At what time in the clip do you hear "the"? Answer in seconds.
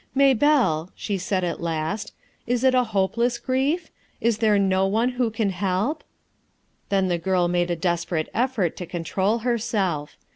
7.07-7.19